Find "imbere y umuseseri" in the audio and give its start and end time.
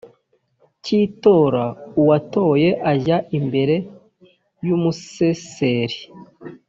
3.37-5.99